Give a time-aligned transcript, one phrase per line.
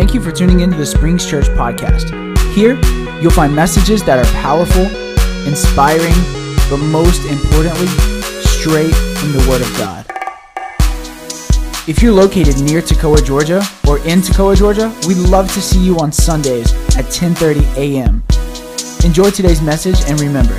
[0.00, 2.08] Thank you for tuning into the Springs Church podcast.
[2.54, 2.80] Here,
[3.20, 4.86] you'll find messages that are powerful,
[5.46, 6.14] inspiring,
[6.70, 7.86] but most importantly,
[8.48, 10.06] straight from the Word of God.
[11.86, 15.98] If you're located near Toccoa, Georgia, or in Toccoa, Georgia, we'd love to see you
[15.98, 18.22] on Sundays at 10:30 a.m.
[19.04, 20.58] Enjoy today's message and remember,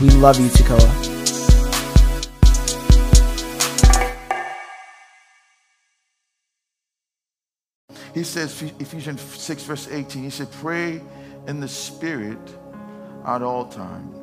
[0.00, 1.13] we love you, Toccoa.
[8.14, 11.02] He says, Ephesians 6, verse 18, he said, Pray
[11.48, 12.38] in the Spirit
[13.26, 14.20] at all times.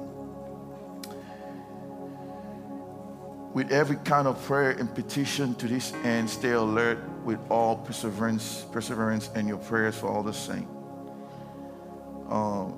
[3.53, 8.65] With every kind of prayer and petition to this end, stay alert with all perseverance,
[8.71, 10.71] perseverance and your prayers for all the saints.
[12.29, 12.77] Um,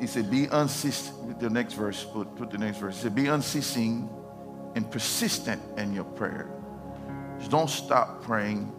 [0.00, 1.36] he said, Be unceasing.
[1.38, 2.96] The next verse, put, put the next verse.
[2.96, 4.10] He said, Be unceasing
[4.74, 6.50] and persistent in your prayer.
[7.38, 8.72] Just don't stop praying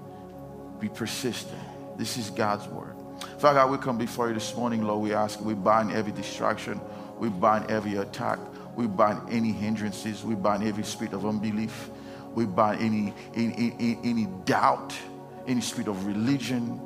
[0.86, 1.59] be persistent.
[1.97, 2.94] This is God's word.
[3.39, 5.02] Father God, we come before you this morning, Lord.
[5.02, 6.80] We ask, we bind every distraction,
[7.17, 8.38] we bind every attack,
[8.75, 11.89] we bind any hindrances, we bind every spirit of unbelief,
[12.36, 14.94] we bind any, any, any, any doubt,
[15.47, 16.80] any spirit of religion.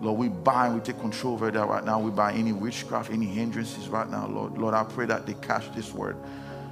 [0.00, 2.00] Lord, we bind, we take control over that right now.
[2.00, 4.58] We bind any witchcraft, any hindrances right now, Lord.
[4.58, 6.16] Lord, I pray that they catch this word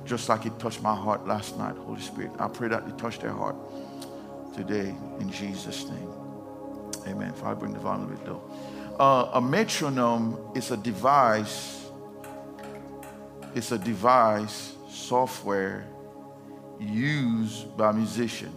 [0.04, 2.32] just like it touched my heart last night, Holy Spirit.
[2.40, 3.56] I pray that it touch their heart
[4.54, 6.23] today in Jesus' name.
[7.06, 7.30] Amen.
[7.30, 8.42] If I bring the volume of it though.
[8.98, 11.88] Uh, a metronome is a device,
[13.54, 15.86] it's a device, software
[16.78, 18.54] used by musicians.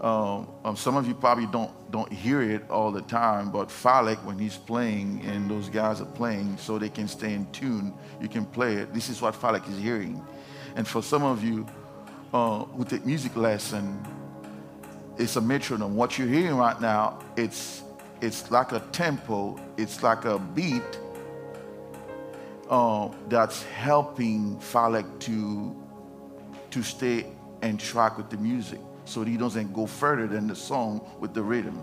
[0.00, 4.16] Um, um, some of you probably don't don't hear it all the time, but Phallic,
[4.24, 8.28] when he's playing and those guys are playing, so they can stay in tune, you
[8.28, 8.94] can play it.
[8.94, 10.24] This is what Phallic is hearing.
[10.74, 11.66] And for some of you
[12.32, 14.02] uh, who take music lesson,
[15.20, 15.94] it's a metronome.
[15.94, 17.82] What you're hearing right now, it's
[18.20, 20.82] it's like a tempo, it's like a beat
[22.68, 25.76] uh, that's helping Phallic to
[26.70, 27.26] to stay
[27.62, 31.42] and track with the music, so he doesn't go further than the song with the
[31.42, 31.80] rhythm.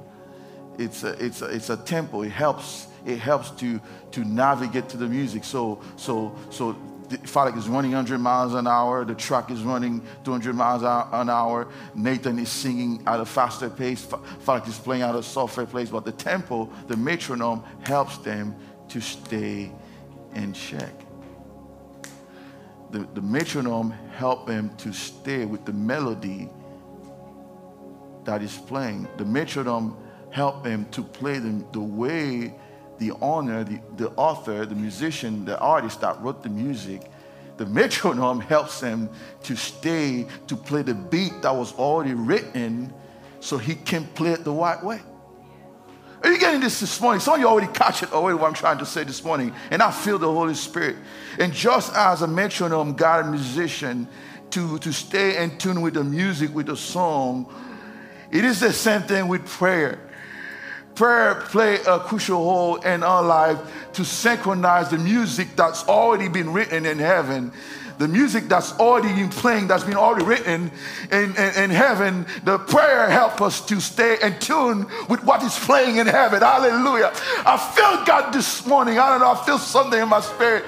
[0.80, 2.24] It's a it's a, it's a tempo.
[2.24, 3.80] It helps it helps to
[4.12, 5.44] to navigate to the music.
[5.44, 6.76] So so so
[7.10, 9.06] Phallic is running 100 miles an hour.
[9.06, 11.68] The truck is running 200 miles an hour.
[11.96, 14.06] Nathan is singing at a faster pace.
[14.40, 15.90] Phallic is playing at a softer pace.
[15.90, 18.56] But the tempo, the metronome, helps them
[18.90, 19.72] to stay
[20.36, 20.94] in check.
[22.92, 26.50] The, the metronome helps them to stay with the melody
[28.26, 29.08] that is playing.
[29.18, 29.98] The metronome
[30.30, 32.54] helps them to play them the way
[33.00, 37.02] the owner, the, the author, the musician, the artist that wrote the music,
[37.58, 39.10] the metronome helps him
[39.44, 42.94] to stay, to play the beat that was already written
[43.40, 45.02] so he can play it the right way.
[46.24, 47.20] Are you getting this this morning?
[47.20, 49.54] Some of you already catch it already what I'm trying to say this morning.
[49.70, 50.96] And I feel the Holy Spirit.
[51.40, 54.08] And just as a metronome got a musician
[54.50, 57.54] to, to stay in tune with the music, with the song,
[58.32, 60.07] it is the same thing with prayer
[60.98, 63.60] prayer play a crucial role in our life
[63.94, 67.52] to synchronize the music that's already been written in heaven
[67.98, 70.72] the music that's already playing, that's been already written
[71.12, 75.58] in, in, in, heaven, the prayer help us to stay in tune with what is
[75.58, 76.42] playing in heaven.
[76.42, 77.12] Hallelujah.
[77.46, 79.00] I feel God this morning.
[79.00, 79.32] I don't know.
[79.32, 80.64] I feel something in my spirit.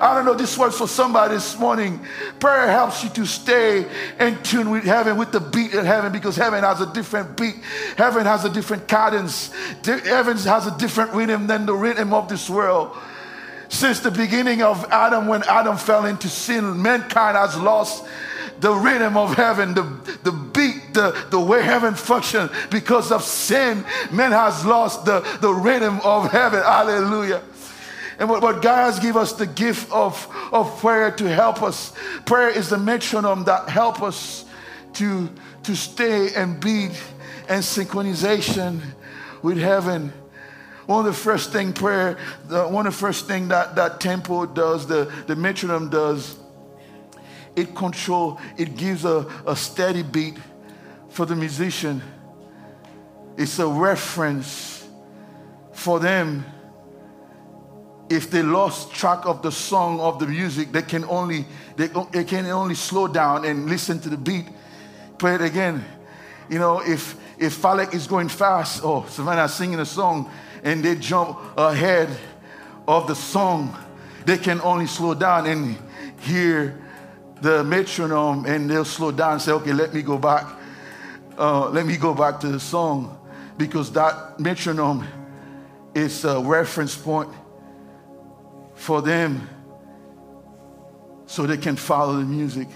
[0.00, 0.34] I don't know.
[0.34, 2.00] This word for somebody this morning.
[2.38, 3.86] Prayer helps you to stay
[4.18, 7.56] in tune with heaven, with the beat of heaven, because heaven has a different beat.
[7.96, 9.52] Heaven has a different cadence.
[9.84, 12.96] Heaven has a different rhythm than the rhythm of this world.
[13.70, 18.04] Since the beginning of Adam, when Adam fell into sin, mankind has lost
[18.58, 19.82] the rhythm of heaven, the,
[20.24, 23.84] the beat, the, the way heaven functions because of sin.
[24.10, 26.62] Man has lost the, the rhythm of heaven.
[26.62, 27.42] Hallelujah.
[28.18, 31.92] And what, what God has given us the gift of, of prayer to help us.
[32.26, 34.44] Prayer is the metronome that help us
[34.94, 35.30] to,
[35.62, 37.00] to stay and beat
[37.48, 38.80] and synchronization
[39.42, 40.12] with heaven.
[40.90, 44.44] One of the first thing prayer, the, one of the first thing that, that tempo
[44.44, 46.36] does, the, the metronome does,
[47.54, 50.36] it control, it gives a, a steady beat
[51.08, 52.02] for the musician.
[53.36, 54.84] It's a reference
[55.70, 56.44] for them.
[58.08, 61.44] If they lost track of the song of the music, they can only
[61.76, 64.48] they, they can only slow down and listen to the beat.
[65.18, 65.84] Play it again.
[66.48, 70.28] You know, if if Phallic is going fast, or oh, Savannah singing a song,
[70.62, 72.08] and they jump ahead
[72.86, 73.76] of the song,
[74.26, 75.76] they can only slow down and
[76.20, 76.80] hear
[77.40, 80.46] the metronome and they'll slow down and say, okay, let me go back.
[81.38, 83.18] Uh, let me go back to the song
[83.56, 85.06] because that metronome
[85.94, 87.30] is a reference point
[88.74, 89.48] for them
[91.26, 92.68] so they can follow the music.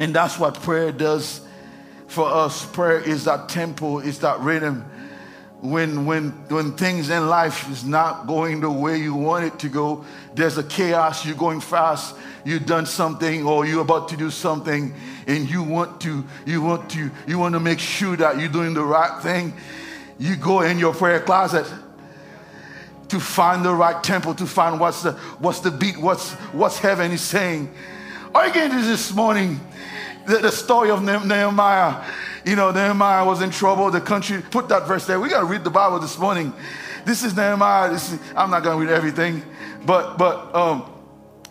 [0.00, 1.40] And that's what prayer does
[2.06, 2.66] for us.
[2.66, 4.84] Prayer is that tempo, is that rhythm.
[5.62, 9.68] When, when, when things in life is not going the way you want it to
[9.68, 10.04] go,
[10.34, 12.14] there's a chaos, you're going fast,
[12.44, 14.94] you've done something or you're about to do something
[15.26, 18.74] and you want to, you want to, you want to make sure that you're doing
[18.74, 19.54] the right thing.
[20.18, 21.66] You go in your prayer closet
[23.08, 27.12] to find the right tempo, to find what's the what's the beat, what's what's heaven
[27.12, 27.72] is saying.
[28.34, 29.60] Again, this morning,
[30.26, 32.04] the, the story of Nehemiah.
[32.46, 33.90] You know, Nehemiah was in trouble.
[33.90, 35.18] The country put that verse there.
[35.18, 36.52] We got to read the Bible this morning.
[37.04, 37.90] This is Nehemiah.
[37.90, 39.42] This is, I'm not going to read everything,
[39.84, 40.84] but but um,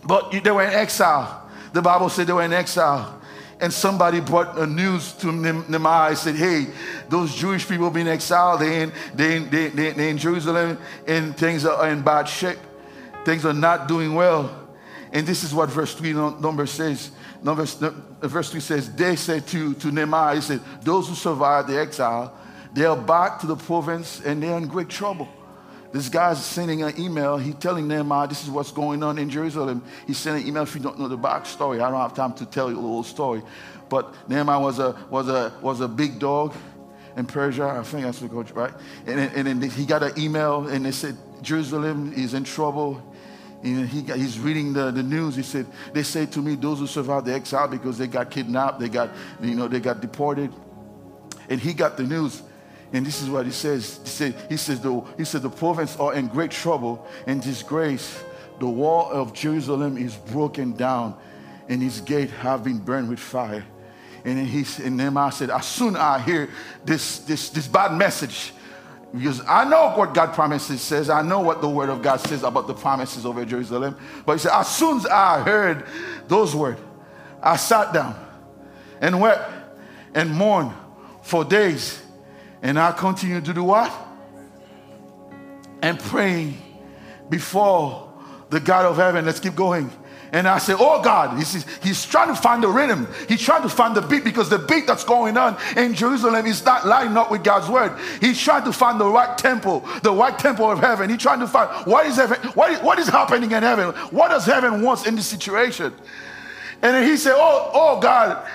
[0.05, 1.49] but they were in exile.
[1.73, 3.21] The Bible said they were in exile
[3.59, 6.67] and somebody brought a news to Nehemiah and said, hey,
[7.09, 10.77] those Jewish people being exiled, they in, they, in, they, they, they in Jerusalem
[11.07, 12.59] and things are in bad shape.
[13.23, 14.67] Things are not doing well.
[15.13, 17.11] And this is what verse 3 number says.
[17.45, 21.69] Number, uh, verse 3 says, they said to, to Nehemiah, he said, those who survived
[21.69, 22.35] the exile,
[22.73, 25.27] they are back to the province and they're in great trouble.
[25.93, 27.37] This guy's sending an email.
[27.37, 29.83] He's telling Nehemiah, this is what's going on in Jerusalem.
[30.07, 31.75] He's sending an email if you don't know the backstory.
[31.75, 33.43] I don't have time to tell you the whole story.
[33.89, 36.55] But Nehemiah was a, was a, was a big dog
[37.15, 37.67] in Persia.
[37.67, 38.73] I think that's what goes, right?
[39.05, 43.03] And, and then he got an email and they said, Jerusalem is in trouble.
[43.63, 45.35] And he he's reading the, the news.
[45.35, 48.79] He said, they say to me, those who survived the exile because they got kidnapped,
[48.79, 49.09] they got,
[49.41, 50.53] you know, they got deported.
[51.49, 52.41] And he got the news.
[52.93, 53.99] And this is what he says.
[54.03, 58.23] He said, he says, the, he said, the prophets are in great trouble and disgrace.
[58.59, 61.17] The wall of Jerusalem is broken down,
[61.67, 63.65] and its gate have been burned with fire.
[64.23, 66.49] And then he and Nehemiah said, as soon as I hear
[66.83, 68.53] this, this, this bad message,
[69.17, 72.43] because I know what God promises says, I know what the word of God says
[72.43, 73.97] about the promises over Jerusalem.
[74.25, 75.85] But he said, as soon as I heard
[76.27, 76.81] those words,
[77.41, 78.15] I sat down
[78.99, 79.51] and wept
[80.13, 80.73] and mourned
[81.21, 82.01] for days
[82.61, 83.93] and I continued to do what?
[85.81, 86.57] And praying
[87.29, 88.11] before
[88.49, 89.25] the God of heaven.
[89.25, 89.91] Let's keep going.
[90.35, 93.07] And I say, Oh God, he's, he's trying to find the rhythm.
[93.29, 96.65] He's trying to find the beat because the beat that's going on in Jerusalem is
[96.65, 97.97] not lining up with God's word.
[98.19, 101.09] He's trying to find the right temple, the right temple of heaven.
[101.09, 103.91] He's trying to find what is heaven, what is, what is happening in heaven?
[104.11, 105.93] What does heaven want in this situation?
[106.81, 108.45] And he said, Oh, oh God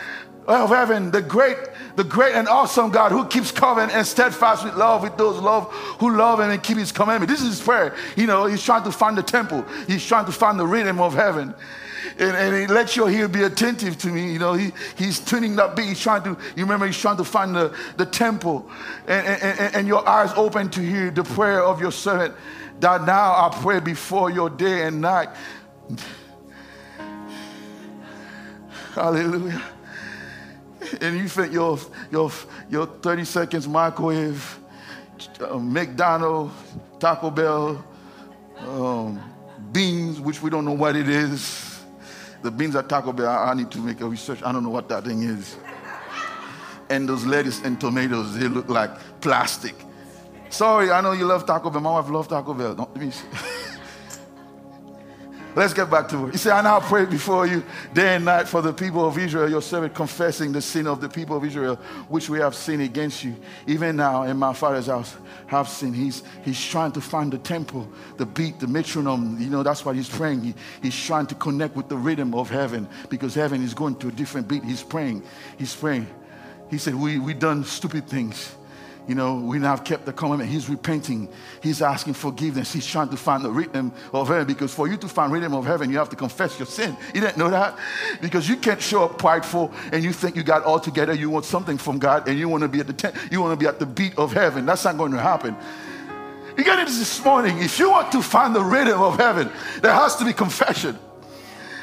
[0.46, 1.56] of heaven, the great
[2.00, 5.70] the great and awesome God who keeps covenant and steadfast with love with those love
[6.00, 7.28] who love and keep his commandment.
[7.28, 7.94] This is his prayer.
[8.16, 9.66] You know, he's trying to find the temple.
[9.86, 11.54] He's trying to find the rhythm of heaven.
[12.18, 14.32] And, and he lets your ear be attentive to me.
[14.32, 15.88] You know, he, he's tuning that beat.
[15.88, 18.70] He's trying to, you remember, he's trying to find the, the temple.
[19.06, 22.34] And, and, and your eyes open to hear the prayer of your servant
[22.80, 25.28] that now I pray before your day and night.
[28.94, 29.60] Hallelujah
[31.00, 31.78] and you think your,
[32.10, 32.30] your,
[32.68, 34.58] your 30 seconds microwave,
[35.40, 36.52] uh, McDonald's,
[36.98, 37.84] Taco Bell,
[38.58, 39.20] um,
[39.72, 41.80] beans, which we don't know what it is.
[42.42, 44.42] The beans at Taco Bell, I, need to make a research.
[44.42, 45.56] I don't know what that thing is.
[46.88, 49.74] And those lettuce and tomatoes, they look like plastic.
[50.48, 51.80] Sorry, I know you love Taco Bell.
[51.80, 52.74] My wife loves Taco Bell.
[52.74, 53.12] Don't, let me
[55.56, 56.32] Let's get back to it.
[56.32, 59.50] He said, I now pray before you day and night for the people of Israel,
[59.50, 61.76] your servant confessing the sin of the people of Israel,
[62.08, 63.34] which we have sinned against you.
[63.66, 65.16] Even now in my father's house
[65.48, 65.96] have sinned.
[65.96, 69.40] He's, he's trying to find the temple, the beat, the metronome.
[69.40, 70.42] You know, that's what he's praying.
[70.42, 74.08] He, he's trying to connect with the rhythm of heaven because heaven is going to
[74.08, 74.62] a different beat.
[74.62, 75.24] He's praying.
[75.58, 76.06] He's praying.
[76.70, 78.54] He said, we, we done stupid things.
[79.10, 80.50] You know, we now have kept the commandment.
[80.50, 81.28] He's repenting.
[81.60, 82.72] He's asking forgiveness.
[82.72, 85.66] He's trying to find the rhythm of heaven because for you to find rhythm of
[85.66, 86.96] heaven, you have to confess your sin.
[87.12, 87.76] You didn't know that?
[88.20, 91.12] Because you can't show up prideful and you think you got all together.
[91.12, 93.16] You want something from God and you want to be at the tent.
[93.32, 94.64] You want to be at the beat of heaven.
[94.64, 95.56] That's not going to happen.
[96.56, 97.58] You get it this morning.
[97.58, 99.50] If you want to find the rhythm of heaven,
[99.82, 100.96] there has to be confession.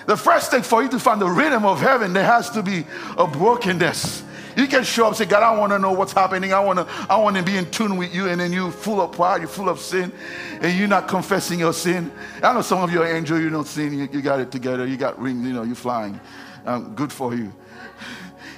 [0.06, 2.86] The first thing for you to find the rhythm of heaven, there has to be
[3.18, 4.24] a brokenness.
[4.58, 6.52] You can show up and say, God, I want to know what's happening.
[6.52, 8.28] I want to, I want to be in tune with you.
[8.28, 10.12] And then you full of pride, you're full of sin,
[10.60, 12.12] and you're not confessing your sin.
[12.42, 14.88] I know some of you are angel, you don't sin, you, you got it together,
[14.88, 16.20] you got rings, you know, you're flying.
[16.66, 17.54] Um, good for you.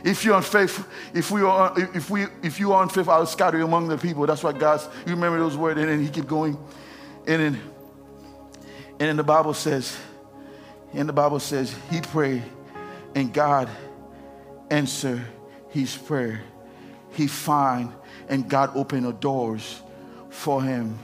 [0.01, 3.65] If you're unfaithful, if we are if we if you are unfaithful, I'll scatter you
[3.65, 4.25] among the people.
[4.25, 6.57] That's what God's you remember those words, and then he keep going.
[7.27, 7.61] And then
[8.91, 9.97] and then the Bible says,
[10.93, 12.43] and the Bible says he prayed,
[13.15, 13.67] and God
[14.69, 15.25] answered
[15.69, 16.41] his prayer.
[17.11, 17.91] he find
[18.27, 19.81] and God opened the doors
[20.29, 20.97] for him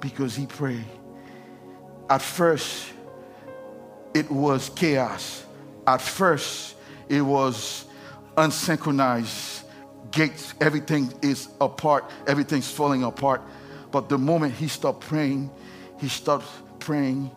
[0.00, 0.84] because he prayed.
[2.10, 2.92] At first,
[4.14, 5.44] it was chaos.
[5.86, 6.74] At first,
[7.08, 7.84] it was
[8.36, 9.62] unsynchronized.
[10.10, 13.42] Gates, everything is apart, everything's falling apart.
[13.90, 15.50] But the moment he stopped praying,
[16.00, 16.46] he stopped
[16.80, 17.30] praying,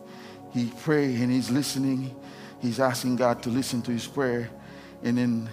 [0.52, 2.16] he prayed and he's listening.
[2.62, 4.50] He's asking God to listen to his prayer.
[5.04, 5.50] And then,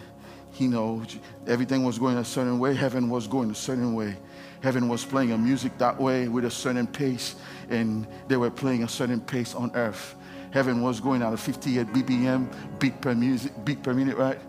[0.61, 1.03] you know,
[1.47, 2.75] everything was going a certain way.
[2.75, 4.17] Heaven was going a certain way.
[4.63, 7.37] Heaven was playing a music that way with a certain pace,
[7.69, 10.15] and they were playing a certain pace on earth.
[10.51, 14.41] Heaven was going at a 58 BPM beat per music, beat per minute, right?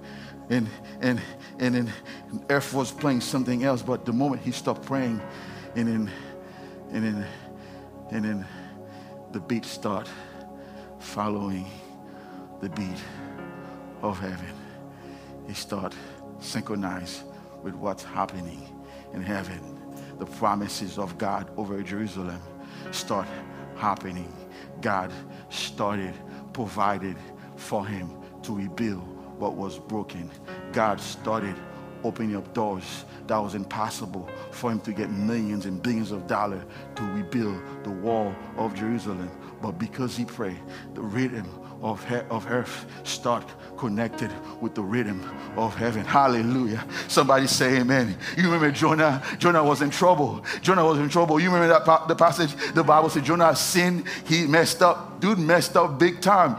[0.49, 0.69] And
[1.01, 1.21] and
[1.59, 1.93] and then
[2.49, 3.81] earth was playing something else.
[3.81, 5.21] But the moment he stopped praying,
[5.75, 6.11] and then
[6.91, 7.27] and then
[8.11, 8.45] and then
[9.33, 10.09] the beat start
[10.99, 11.65] following
[12.61, 13.01] the beat
[14.01, 14.56] of heaven.
[15.53, 15.95] Start
[16.39, 17.23] synchronized
[17.63, 18.69] with what's happening
[19.13, 19.59] in heaven.
[20.19, 22.39] The promises of God over Jerusalem
[22.91, 23.27] start
[23.75, 24.31] happening.
[24.81, 25.11] God
[25.49, 26.13] started,
[26.53, 27.17] provided
[27.55, 28.11] for him
[28.43, 29.01] to rebuild
[29.39, 30.31] what was broken.
[30.71, 31.55] God started
[32.03, 36.63] opening up doors that was impossible for him to get millions and billions of dollars
[36.95, 39.29] to rebuild the wall of Jerusalem.
[39.61, 40.61] But because he prayed,
[40.93, 41.49] the rhythm
[41.81, 43.45] of, he- of earth start
[43.77, 45.23] connected with the rhythm
[45.55, 46.03] of heaven.
[46.03, 46.83] Hallelujah.
[47.07, 48.17] Somebody say amen.
[48.35, 49.23] You remember Jonah?
[49.37, 50.43] Jonah was in trouble.
[50.61, 51.39] Jonah was in trouble.
[51.39, 52.55] You remember that pa- the passage?
[52.73, 54.07] The Bible said Jonah sinned.
[54.25, 55.19] He messed up.
[55.19, 56.55] Dude messed up big time.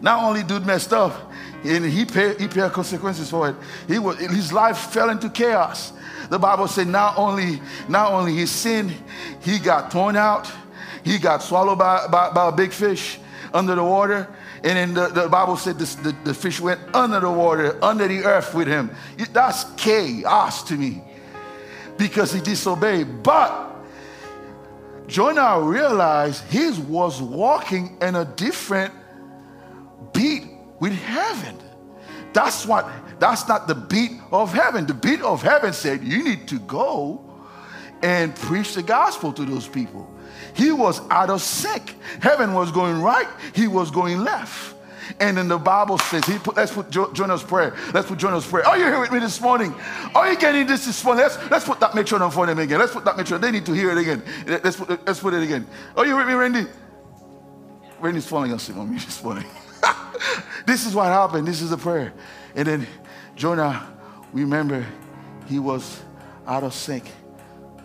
[0.00, 1.32] Not only dude messed up,
[1.64, 3.56] and he paid, he paid consequences for it.
[3.88, 5.92] He was, his life fell into chaos.
[6.28, 8.92] The Bible said not only, not only his sin,
[9.40, 10.52] he got torn out,
[11.02, 13.18] he got swallowed by, by, by a big fish
[13.56, 14.28] under the water.
[14.62, 18.06] And then the, the Bible said this, the, the fish went under the water, under
[18.06, 18.90] the earth with him.
[19.32, 21.02] That's chaos to me
[21.96, 23.22] because he disobeyed.
[23.22, 23.74] But
[25.06, 28.92] Jonah realized he was walking in a different
[30.12, 30.44] beat
[30.78, 31.56] with heaven.
[32.32, 32.86] That's what
[33.18, 34.86] that's not the beat of heaven.
[34.86, 37.24] The beat of heaven said you need to go
[38.02, 40.12] and preach the gospel to those people.
[40.56, 41.94] He was out of sync.
[42.20, 44.74] Heaven was going right, he was going left.
[45.20, 47.76] And then the Bible says, he put, let's put Jonah's prayer.
[47.94, 48.66] Let's put Jonah's prayer.
[48.66, 49.74] Are you here with me this morning?
[50.14, 51.22] Are you getting this this morning?
[51.22, 52.78] Let's, let's put that metronome for them again.
[52.80, 53.40] Let's put that metronome.
[53.40, 54.22] They need to hear it again.
[54.46, 55.66] Let's put, let's put it again.
[55.96, 56.66] Are you with me, Randy?
[58.00, 59.46] Randy's falling asleep on me this morning.
[60.66, 61.46] this is what happened.
[61.46, 62.12] This is the prayer.
[62.54, 62.86] And then
[63.36, 63.86] Jonah,
[64.32, 64.84] remember,
[65.46, 66.02] he was
[66.46, 67.04] out of sync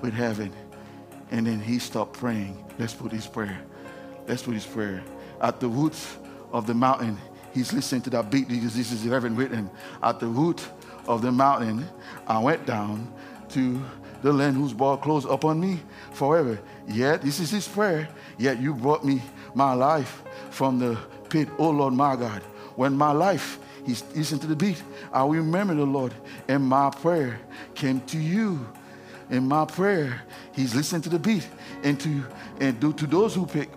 [0.01, 0.51] with heaven.
[1.30, 2.61] And then he stopped praying.
[2.78, 3.62] Let's put his prayer.
[4.28, 5.04] Let's put his prayer.
[5.42, 5.96] At the root
[6.51, 7.18] of the mountain,
[7.54, 9.70] he's listening to that beat because this is heaven him.
[10.01, 10.66] At the root
[11.08, 11.86] of the mountain,
[12.28, 13.12] I went down
[13.50, 13.82] to
[14.22, 15.80] the land whose ball closed upon me
[16.13, 16.60] forever.
[16.88, 18.08] Yet, this is his prayer.
[18.38, 19.22] Yet you brought me
[19.54, 20.98] my life from the
[21.30, 22.42] pit, oh Lord my God.
[22.75, 26.13] When my life, he's listening to the beat, I remember the Lord,
[26.48, 27.40] and my prayer
[27.75, 28.66] came to you.
[29.31, 30.21] In my prayer,
[30.51, 31.47] he's listening to the beat,
[31.83, 32.25] and to
[32.59, 33.69] and do to those who pick.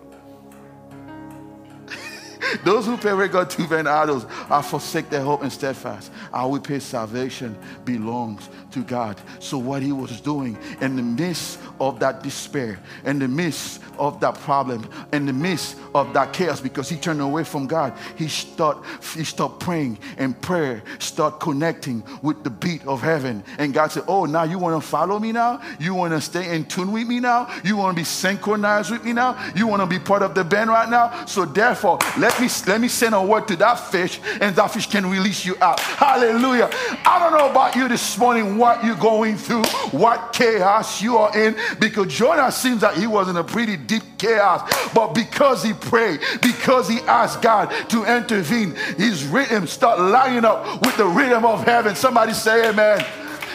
[2.63, 6.11] Those who pay regard to vain idols are forsake their hope and steadfast.
[6.33, 9.19] Our pay salvation belongs to God.
[9.39, 14.19] So what he was doing in the midst of that despair, in the midst of
[14.19, 18.27] that problem, in the midst of that chaos, because he turned away from God, he
[18.27, 18.77] start
[19.15, 23.43] he stopped praying and prayer start connecting with the beat of heaven.
[23.57, 25.61] And God said, Oh, now you want to follow me now?
[25.79, 27.53] You want to stay in tune with me now?
[27.63, 29.51] You want to be synchronized with me now?
[29.55, 31.25] You want to be part of the band right now?
[31.25, 34.87] So therefore, let me let me send a word to that fish, and that fish
[34.87, 35.79] can release you out.
[35.79, 36.69] Hallelujah.
[37.05, 41.35] I don't know about you this morning, what you're going through, what chaos you are
[41.37, 44.69] in, because Jonah seems like he was in a pretty deep chaos.
[44.93, 50.81] But because he prayed, because he asked God to intervene, his rhythm start lining up
[50.81, 51.95] with the rhythm of heaven.
[51.95, 53.05] Somebody say amen.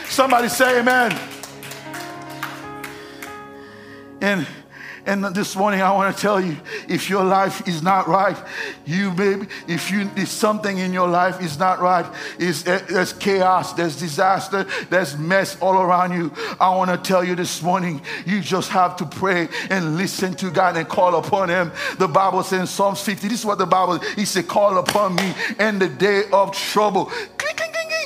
[0.08, 1.18] Somebody say amen.
[4.20, 4.46] And
[5.10, 6.56] and this morning, I want to tell you
[6.88, 8.36] if your life is not right,
[8.86, 12.06] you maybe, if you if something in your life is not right,
[12.38, 16.32] is eh, there's chaos, there's disaster, there's mess all around you.
[16.60, 20.48] I want to tell you this morning, you just have to pray and listen to
[20.48, 21.72] God and call upon Him.
[21.98, 25.16] The Bible says in Psalms 50, this is what the Bible, He said, call upon
[25.16, 27.10] me in the day of trouble.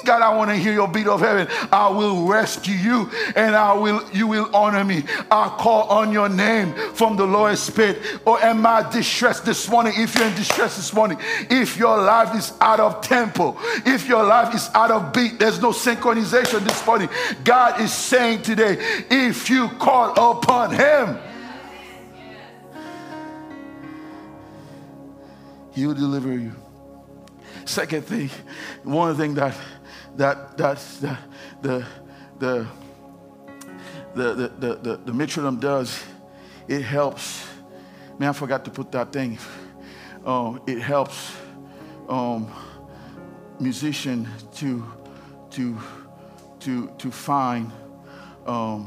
[0.05, 1.49] God, I want to hear your beat of heaven.
[1.73, 5.05] I will rescue you and I will you will honor me.
[5.31, 8.01] I call on your name from the lowest pit.
[8.25, 9.93] Or am I distressed this morning?
[9.97, 11.19] If you're in distress this morning,
[11.51, 13.57] if your life is out of tempo,
[13.87, 17.09] if your life is out of beat, there's no synchronization this morning.
[17.43, 18.77] God is saying today,
[19.11, 21.19] if you call upon him,
[25.73, 26.55] he will deliver you.
[27.65, 28.31] Second thing,
[28.83, 29.57] one thing that
[30.17, 31.19] that that's the
[31.63, 31.87] the
[32.39, 32.67] the
[34.15, 36.03] the the the, the, the does,
[36.69, 37.47] it helps.
[38.19, 39.39] Man, I forgot to put that thing.
[40.25, 41.37] Um, it helps
[42.09, 42.51] um,
[43.59, 44.85] musician to
[45.51, 45.79] to
[46.61, 47.71] to to find
[48.47, 48.87] um,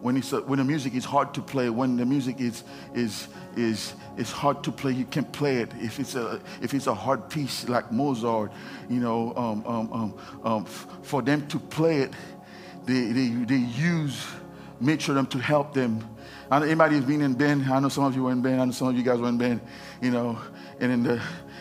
[0.00, 3.28] when it's a, when the music is hard to play, when the music is is
[3.56, 5.70] is is hard to play, you can't play it.
[5.80, 8.52] If it's a if it's a hard piece like Mozart,
[8.88, 12.12] you know, um, um, um, um for them to play it,
[12.84, 14.26] they they, they use
[14.80, 16.06] metronome to help them.
[16.50, 17.64] I know anybody has been in band.
[17.64, 18.60] I know some of you were in band.
[18.60, 19.60] I know some of you guys were in band.
[20.00, 20.38] You know,
[20.80, 21.20] and in the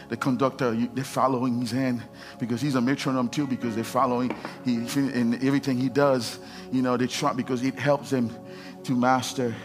[0.10, 2.04] the conductor, you, they're following his hand
[2.40, 6.40] because he's a metronome too, because they're following he, in everything he does.
[6.72, 8.36] You know, they try because it helps them
[8.84, 9.56] to master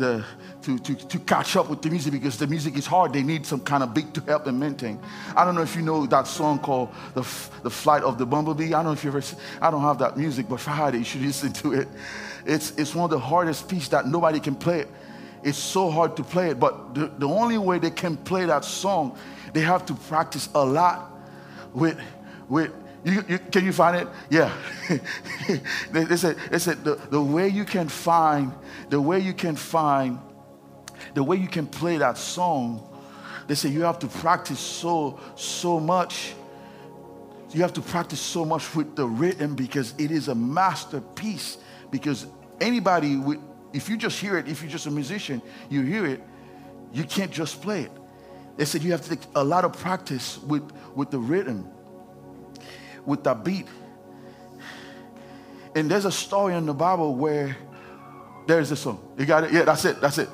[0.00, 0.24] the
[0.62, 3.12] to, to, to catch up with the music because the music is hard.
[3.12, 5.00] They need some kind of beat to help them maintain.
[5.36, 7.22] I don't know if you know that song called The,
[7.62, 8.66] the Flight of the Bumblebee.
[8.66, 9.22] I don't know if you ever,
[9.62, 11.88] I don't have that music, but it, you should listen to it.
[12.44, 14.88] It's, it's one of the hardest pieces that nobody can play it.
[15.42, 18.64] It's so hard to play it, but the, the only way they can play that
[18.64, 19.16] song,
[19.54, 21.10] they have to practice a lot
[21.72, 21.98] with,
[22.48, 22.72] with
[23.04, 24.08] you, you, can you find it?
[24.28, 24.54] Yeah.
[25.90, 28.52] they, they, said, they said the, the way you can find,
[28.90, 30.18] the way you can find,
[31.14, 32.86] the way you can play that song,
[33.46, 36.34] they say you have to practice so, so much.
[37.52, 41.58] You have to practice so much with the rhythm because it is a masterpiece.
[41.90, 42.26] Because
[42.60, 43.38] anybody, with,
[43.72, 46.22] if you just hear it, if you're just a musician, you hear it,
[46.92, 47.92] you can't just play it.
[48.56, 51.66] They said you have to take a lot of practice with, with the rhythm
[53.10, 53.66] with beat.
[55.74, 57.56] And there's a story in the Bible where
[58.46, 59.00] there's this song.
[59.18, 59.52] You got it?
[59.52, 60.00] Yeah, that's it.
[60.00, 60.28] That's it.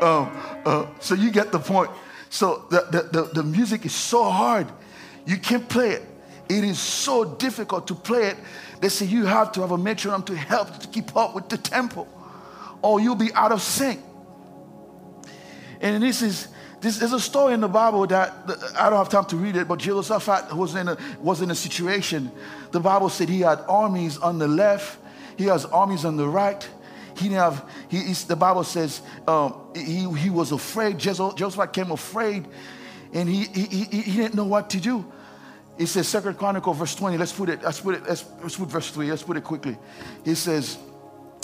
[0.00, 0.30] Um,
[0.64, 1.90] uh, so you get the point.
[2.30, 4.66] So the, the, the, the music is so hard.
[5.26, 6.02] You can't play it.
[6.48, 8.36] It is so difficult to play it.
[8.80, 11.58] They say you have to have a metronome to help to keep up with the
[11.58, 12.06] tempo,
[12.80, 14.00] or you'll be out of sync.
[15.80, 16.48] And this is
[16.80, 18.32] this is a story in the Bible that
[18.78, 21.54] I don't have time to read it, but Jehoshaphat was in a was in a
[21.54, 22.30] situation.
[22.70, 24.98] The Bible said he had armies on the left,
[25.36, 26.66] he has armies on the right,
[27.18, 30.98] he didn't have, he, the Bible says um, he, he was afraid.
[30.98, 32.46] Jehoshaphat came afraid
[33.12, 35.10] and he, he, he, he didn't know what to do.
[35.78, 37.16] It says Second Chronicle verse 20.
[37.16, 39.10] Let's put it, let's put it, let's, let's put verse 3.
[39.10, 39.78] Let's put it quickly.
[40.24, 40.78] He says,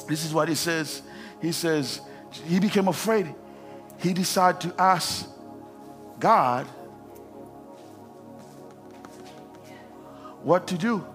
[0.08, 1.02] this is what he says.
[1.40, 2.00] He says,
[2.46, 3.34] he became afraid.
[3.98, 5.28] He decided to ask
[6.18, 6.66] God
[10.42, 11.06] what to do.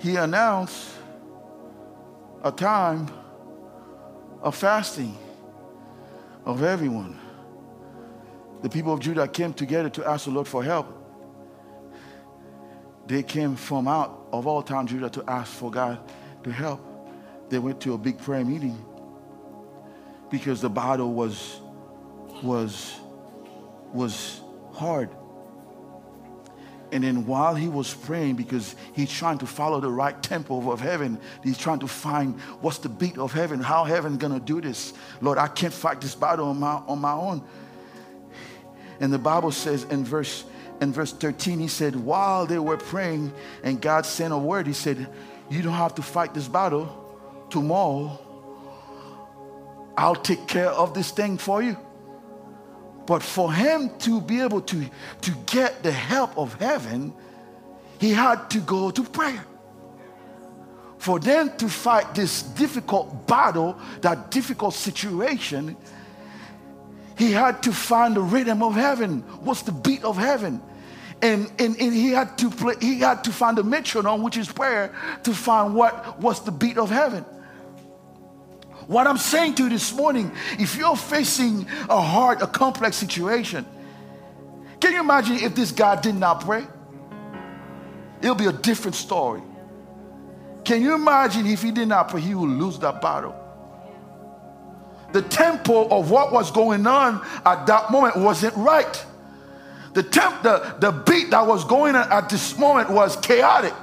[0.00, 0.97] He announced
[2.42, 3.08] a time
[4.40, 5.16] of fasting
[6.44, 7.18] of everyone.
[8.62, 10.94] The people of Judah came together to ask the Lord for help.
[13.06, 15.98] They came from out of all town Judah to ask for God
[16.44, 16.84] to help.
[17.48, 18.84] They went to a big prayer meeting
[20.30, 21.60] because the battle was
[22.42, 23.00] was
[23.92, 24.40] was
[24.72, 25.10] hard.
[26.90, 30.80] And then while he was praying, because he's trying to follow the right tempo of
[30.80, 34.94] heaven, he's trying to find what's the beat of heaven, how heaven gonna do this.
[35.20, 37.42] Lord, I can't fight this battle on my, on my own.
[39.00, 40.44] And the Bible says in verse
[40.80, 43.32] in verse 13, he said, while they were praying
[43.64, 45.08] and God sent a word, he said,
[45.50, 47.04] You don't have to fight this battle.
[47.50, 48.18] Tomorrow,
[49.96, 51.76] I'll take care of this thing for you.
[53.08, 54.84] But for him to be able to,
[55.22, 57.14] to get the help of heaven,
[57.98, 59.42] he had to go to prayer.
[60.98, 65.74] For them to fight this difficult battle, that difficult situation,
[67.16, 69.20] he had to find the rhythm of heaven.
[69.40, 70.60] What's the beat of heaven?
[71.22, 74.52] And, and, and, he had to play, he had to find the metronome, which is
[74.52, 77.24] prayer, to find what was the beat of heaven.
[78.88, 83.66] What I'm saying to you this morning, if you're facing a hard, a complex situation,
[84.80, 86.66] can you imagine if this guy did not pray?
[88.22, 89.42] It'll be a different story.
[90.64, 93.36] Can you imagine if he did not pray, he would lose that battle?
[95.12, 99.04] The tempo of what was going on at that moment wasn't right.
[99.92, 103.74] The temp, the, the beat that was going on at this moment was chaotic.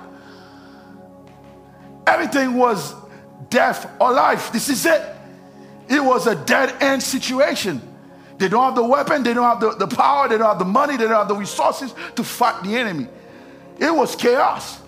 [2.08, 2.96] Everything was
[3.50, 4.52] death or life.
[4.52, 5.02] This is it.
[5.88, 7.82] It was a dead end situation.
[8.38, 10.66] They don't have the weapon, they don't have the, the power, they don't have the
[10.66, 13.08] money, they don't have the resources to fight the enemy.
[13.80, 14.82] It was chaos.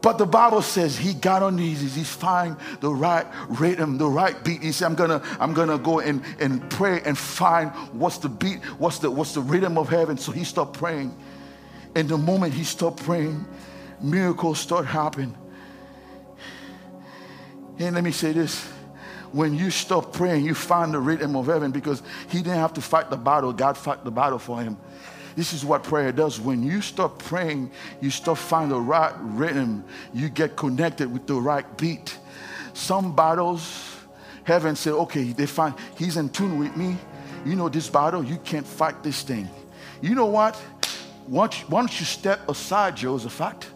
[0.00, 4.06] But the Bible says he got on his knees, he's find the right rhythm, the
[4.06, 4.62] right beat.
[4.62, 8.64] He said, I'm gonna, I'm gonna go and, and pray and find what's the beat,
[8.78, 10.16] what's the what's the rhythm of heaven.
[10.16, 11.12] So he stopped praying.
[11.96, 13.44] And the moment he stopped praying,
[14.00, 15.36] miracles start happening.
[17.78, 18.64] And let me say this.
[19.32, 22.80] When you stop praying, you find the rhythm of heaven because he didn't have to
[22.80, 23.52] fight the battle.
[23.52, 24.78] God fought the battle for him.
[25.34, 26.40] This is what prayer does.
[26.40, 29.84] When you stop praying, you start finding the right rhythm.
[30.14, 32.16] You get connected with the right beat.
[32.72, 33.96] Some battles,
[34.44, 36.96] heaven said, okay, they find he's in tune with me.
[37.44, 39.48] You know this battle, you can't fight this thing.
[40.00, 40.60] You know what?
[41.28, 43.66] Once, once you step aside, Jehoshaphat,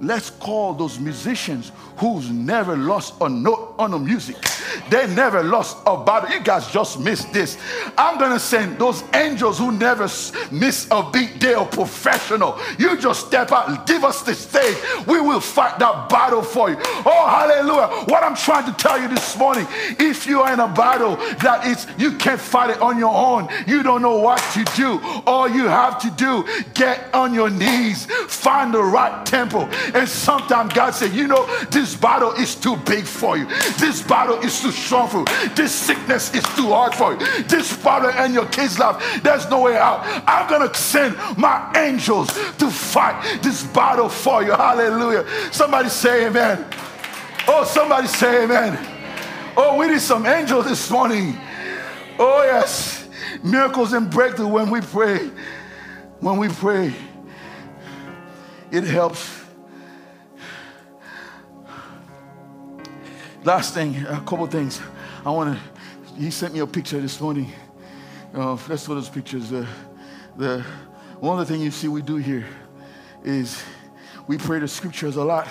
[0.00, 4.36] let's call those musicians who's never lost a note on the music.
[4.90, 6.30] They never lost a battle.
[6.30, 7.58] You guys just missed this.
[7.96, 10.08] I'm gonna send those angels who never
[10.50, 11.40] miss a beat.
[11.40, 12.58] They are professional.
[12.78, 14.76] You just step out, and give us the stage.
[15.06, 16.76] We will fight that battle for you.
[17.04, 18.04] Oh, hallelujah.
[18.06, 19.66] What I'm trying to tell you this morning,
[19.98, 23.48] if you are in a battle that is you can't fight it on your own,
[23.66, 25.00] you don't know what to do.
[25.26, 29.68] All you have to do, get on your knees, find the right temple.
[29.94, 33.46] And sometimes God said, you know, this battle is too big for you.
[33.78, 35.48] This battle is too strong for you.
[35.54, 37.42] This sickness is too hard for you.
[37.44, 40.00] This battle and your kids' life, there's no way out.
[40.26, 44.52] I'm gonna send my angels to fight this battle for you.
[44.52, 45.26] Hallelujah.
[45.52, 46.64] Somebody say amen.
[47.48, 48.78] Oh, somebody say amen.
[49.56, 51.36] Oh, we need some angels this morning.
[52.18, 53.08] Oh, yes.
[53.42, 55.30] Miracles and breakthrough when we pray.
[56.20, 56.94] When we pray,
[58.70, 59.41] it helps
[63.44, 64.80] Last thing, a couple things.
[65.26, 66.14] I want to.
[66.14, 67.50] He sent me a picture this morning.
[68.32, 69.52] Uh, let's those pictures.
[69.52, 69.66] Uh,
[70.36, 70.60] the
[71.18, 72.46] one of the things you see we do here
[73.24, 73.60] is
[74.28, 75.48] we pray the scriptures a lot.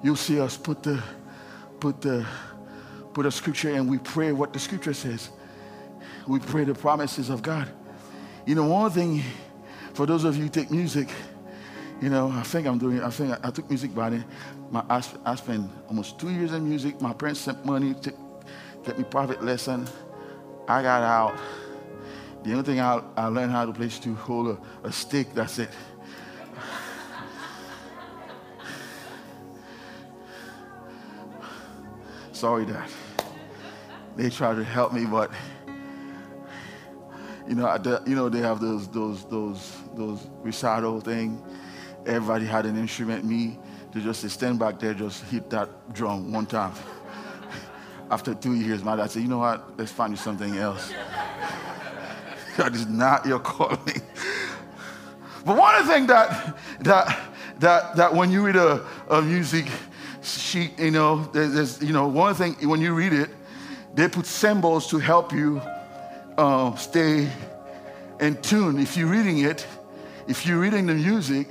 [0.00, 1.02] You'll see us put the
[1.80, 2.24] put the
[3.14, 5.30] put a scripture and we pray what the scripture says.
[6.28, 7.68] We pray the promises of God.
[8.46, 9.24] You know, one thing
[9.92, 11.08] for those of you who take music,
[12.00, 14.24] you know, I think I'm doing, I think I, I took music by then.
[14.74, 17.00] My, I, I spent almost two years in music.
[17.00, 18.12] My parents sent money to
[18.82, 19.86] get me private lesson.
[20.66, 21.38] I got out.
[22.42, 25.32] The only thing I, I learned how to play is to hold a, a stick.
[25.32, 25.70] That's it.
[32.32, 32.90] Sorry, Dad.
[34.16, 35.30] They tried to help me, but
[37.46, 41.40] you know, you know, they have those those those those recital thing
[42.06, 43.24] Everybody had an instrument.
[43.24, 43.58] Me,
[43.94, 46.72] to just stand back there, just hit that drum one time.
[48.10, 49.78] After two years, my dad said, you know what?
[49.78, 50.92] Let's find you something else.
[52.56, 54.02] that is not your calling.
[55.46, 57.20] But one things that, that,
[57.58, 59.66] that, that when you read a, a music
[60.22, 63.28] sheet, you know, there's, you know, one thing, when you read it,
[63.94, 65.60] they put symbols to help you
[66.38, 67.30] uh, stay
[68.20, 68.78] in tune.
[68.78, 69.66] If you're reading it,
[70.26, 71.48] if you're reading the music,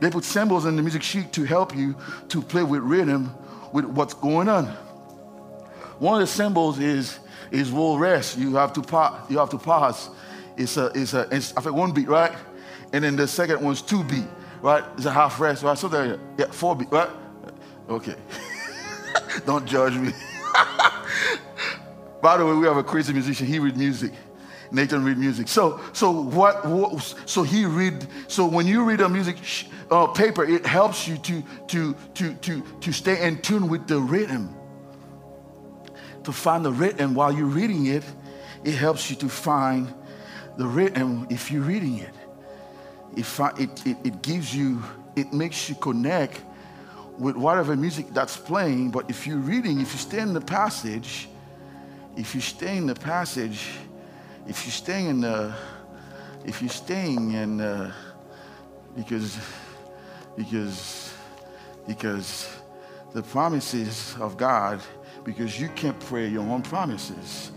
[0.00, 1.96] they put symbols in the music sheet to help you
[2.28, 3.34] to play with rhythm
[3.72, 4.66] with what's going on.
[5.98, 7.18] One of the symbols is
[7.50, 8.38] is rest.
[8.38, 9.30] You have to pause.
[9.30, 10.10] You have to pause.
[10.56, 12.32] It's a it's a it's I think one beat right,
[12.92, 14.26] and then the second one's two beat
[14.62, 14.84] right.
[14.96, 15.78] It's a half rest right.
[15.78, 17.10] So there, yeah, four beat right.
[17.88, 18.16] Okay,
[19.46, 20.12] don't judge me.
[22.22, 23.46] By the way, we have a crazy musician.
[23.46, 24.12] He read music.
[24.70, 25.48] Nathan read music.
[25.48, 28.06] So, so what, what, So he read.
[28.28, 29.36] So when you read a music
[29.90, 33.98] uh, paper, it helps you to to to to to stay in tune with the
[33.98, 34.54] rhythm.
[36.24, 38.04] To find the rhythm while you're reading it,
[38.64, 39.92] it helps you to find
[40.56, 42.14] the rhythm if you're reading it.
[43.16, 43.26] It,
[43.58, 44.82] it, it, it gives you,
[45.16, 46.40] it makes you connect
[47.18, 48.90] with whatever music that's playing.
[48.90, 51.28] But if you're reading, if you stay in the passage,
[52.16, 53.68] if you stay in the passage,
[54.46, 55.54] if you're staying in the,
[56.44, 57.92] if you're staying in, the,
[58.96, 59.38] because,
[60.36, 61.14] because,
[61.86, 62.48] because
[63.14, 64.80] the promises of God,
[65.24, 67.52] because you can't pray your own promises.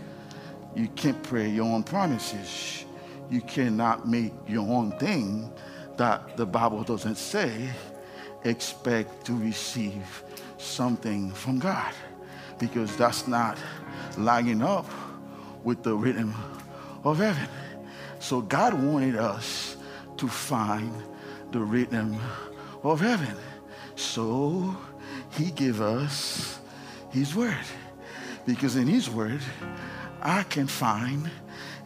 [0.74, 2.84] You can't pray your own promises.
[3.30, 5.52] You cannot make your own thing
[5.98, 7.70] that the Bible doesn't say,
[8.44, 10.22] expect to receive
[10.56, 11.92] something from God
[12.58, 13.58] because that's not
[14.16, 14.86] lining up
[15.64, 16.34] with the rhythm
[17.04, 17.48] of heaven.
[18.18, 19.76] So God wanted us
[20.16, 20.92] to find
[21.52, 22.18] the rhythm
[22.82, 23.34] of heaven.
[23.96, 24.76] So
[25.30, 26.58] he gave us
[27.10, 27.56] his word.
[28.46, 29.40] Because in his word,
[30.22, 31.30] I can find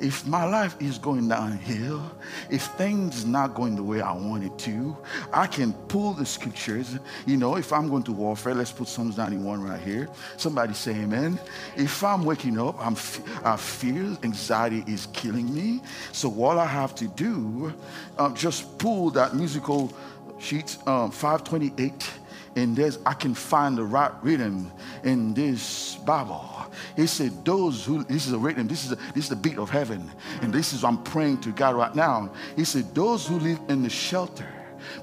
[0.03, 2.03] if my life is going downhill,
[2.51, 4.97] if things not going the way I want it to,
[5.33, 6.99] I can pull the scriptures.
[7.25, 10.09] You know, if I'm going to warfare, let's put Psalms 91 right here.
[10.37, 11.39] Somebody say amen.
[11.77, 12.97] If I'm waking up, I'm
[13.45, 15.81] I feel anxiety is killing me.
[16.11, 17.73] So all I have to do,
[18.19, 19.93] um, just pull that musical
[20.41, 22.11] sheet um, 528
[22.57, 24.71] and there's I can find the right rhythm
[25.05, 26.52] in this Bible.
[26.97, 29.59] He said, Those who, this is a rhythm, this is, a, this is the beat
[29.59, 30.11] of heaven.
[30.41, 32.33] And this is, I'm praying to God right now.
[32.57, 34.47] He said, Those who live in the shelter.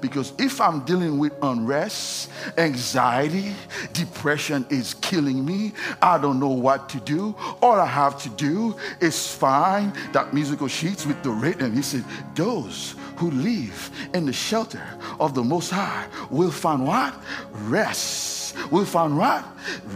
[0.00, 3.54] Because if I'm dealing with unrest, anxiety,
[3.92, 7.34] depression is killing me, I don't know what to do.
[7.62, 11.74] All I have to do is find that musical sheets with the rhythm.
[11.74, 12.04] He said,
[12.34, 14.86] Those who live in the shelter
[15.18, 17.14] of the Most High will find what?
[17.52, 18.39] Rest.
[18.70, 19.44] Will find what?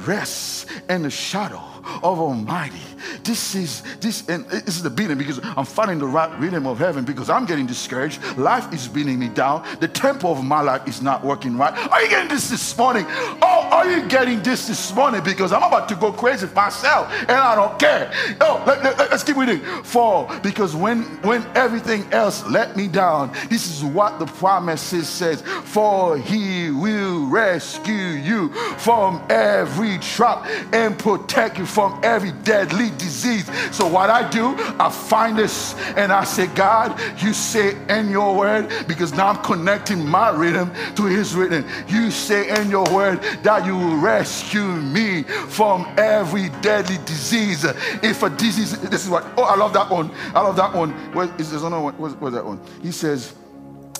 [0.06, 1.62] Rest in the shadow
[2.02, 2.76] of Almighty.
[3.22, 6.78] This is this and this is the beating because I'm finding the right rhythm of
[6.78, 8.22] heaven because I'm getting discouraged.
[8.36, 9.64] Life is beating me down.
[9.80, 11.72] The tempo of my life is not working right.
[11.90, 13.04] Are you getting this this morning?
[13.08, 15.22] Oh, are you getting this this morning?
[15.22, 18.12] Because I'm about to go crazy myself and I don't care.
[18.40, 19.60] Oh, let, let, keep reading.
[19.82, 25.42] For because when when everything else let me down, this is what the promises says.
[25.42, 33.48] For he will rescue you from every trap and protect you from every deadly disease.
[33.74, 38.36] So, what I do, I find this and I say, God, you say in your
[38.36, 41.64] word, because now I'm connecting my rhythm to his rhythm.
[41.88, 47.64] You say in your word that you will rescue me from every deadly disease.
[47.64, 50.10] If a disease, this is what, oh, I love that one.
[50.34, 50.90] I love that one.
[51.12, 51.94] Where is this another one?
[51.94, 52.60] Where's, where's that one?
[52.82, 53.34] He says,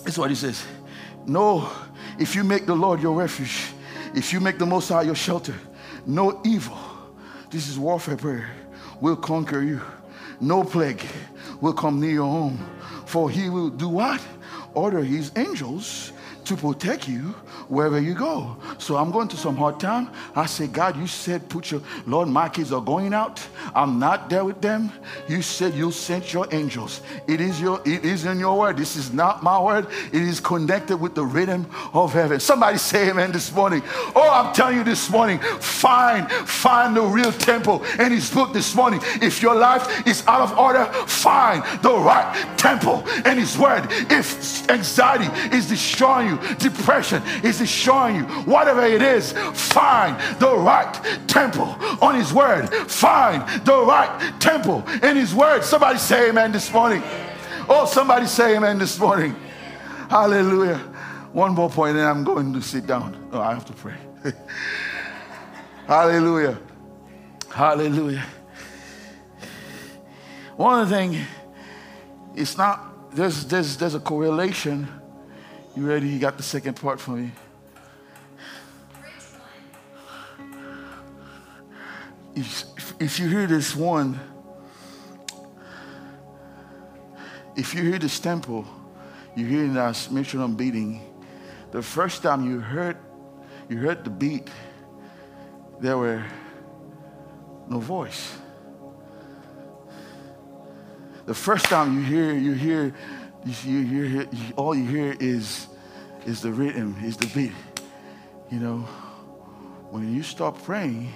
[0.05, 0.65] this is what he says.
[1.27, 1.71] No,
[2.19, 3.67] if you make the Lord your refuge,
[4.15, 5.55] if you make the Most High your shelter,
[6.07, 6.79] no evil
[7.55, 8.51] this is warfare prayer.
[9.01, 9.81] Will conquer you.
[10.41, 11.03] No plague
[11.61, 12.59] will come near your home.
[13.07, 14.21] For he will do what?
[14.75, 16.13] Order his angels
[16.45, 17.35] to protect you
[17.69, 18.57] wherever you go.
[18.79, 20.11] So I'm going to some hard time.
[20.35, 23.47] I say, God, you said, put your, Lord, my kids are going out.
[23.75, 24.93] I'm not there with them.
[25.29, 27.01] You said you sent your angels.
[27.27, 28.77] It is your, it is in your word.
[28.77, 29.87] This is not my word.
[30.13, 32.41] It is connected with the rhythm of heaven.
[32.41, 33.83] Somebody say amen this morning.
[34.15, 38.75] Oh, I'm telling you this morning, find, find the real temple in his book this
[38.75, 39.01] morning.
[39.23, 43.87] If your life is out of order, find the right temple in his word.
[44.11, 50.93] If anxiety is destroying you, depression is destroying you, whatever it is, find the right
[51.27, 52.69] temple on His Word.
[52.91, 55.65] Find the right temple in His Word.
[55.65, 57.03] Somebody say amen this morning.
[57.69, 59.35] Oh, somebody say amen this morning.
[60.09, 60.79] Hallelujah.
[61.33, 63.29] One more point, and I'm going to sit down.
[63.33, 63.97] Oh, I have to pray.
[65.87, 66.59] Hallelujah.
[67.51, 68.25] Hallelujah.
[70.57, 71.19] One things,
[72.37, 74.89] it's not, there's, there's, there's a correlation
[75.77, 76.09] you ready?
[76.09, 77.33] You got the second part for me?
[82.35, 84.19] If, if you hear this one,
[87.57, 88.67] if you hear this tempo,
[89.37, 91.01] you're hear that metronome beating.
[91.71, 92.97] The first time you heard,
[93.69, 94.49] you heard the beat,
[95.81, 96.25] there were
[97.69, 98.37] no voice.
[101.27, 102.95] The first time you hear, you hear
[103.45, 105.67] you, you, hear, all you hear is,
[106.25, 107.53] is the rhythm, is the beat.
[108.51, 108.79] You know,
[109.91, 111.13] when you start praying,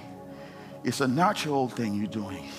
[0.83, 2.49] it's a natural thing you're doing.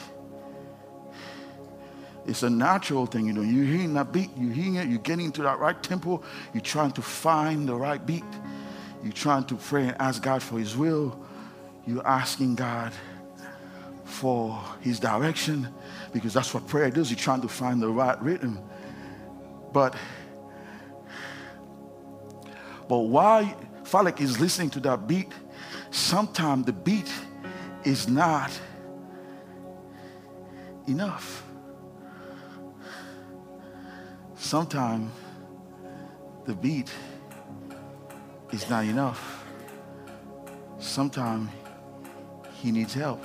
[2.26, 3.54] It's a natural thing you're doing.
[3.54, 6.92] You're hearing that beat, you're hearing it, you're getting into that right tempo, you're trying
[6.92, 8.24] to find the right beat.
[9.02, 11.18] You're trying to pray and ask God for His will.
[11.86, 12.92] You're asking God
[14.04, 15.68] for His direction
[16.12, 17.10] because that's what prayer does.
[17.10, 18.58] You're trying to find the right rhythm.
[19.72, 19.94] But
[22.88, 23.48] but while
[23.84, 25.32] Phallic is listening to that beat,
[25.90, 27.10] sometimes the beat
[27.84, 28.50] is not
[30.86, 31.44] enough.
[34.34, 35.10] Sometimes
[36.44, 36.90] the beat
[38.52, 39.44] is not enough.
[40.78, 41.48] Sometimes
[42.54, 43.22] he needs help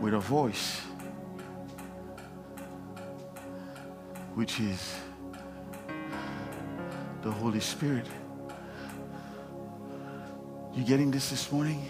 [0.00, 0.80] with a voice,
[4.34, 4.94] which is
[7.22, 8.06] the Holy Spirit.
[10.72, 11.82] You getting this this morning?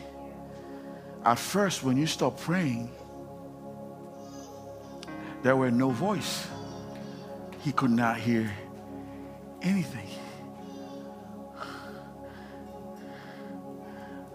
[1.24, 2.90] At first, when you start praying,
[5.42, 6.46] there were no voice.
[7.60, 8.50] He could not hear
[9.62, 10.08] anything.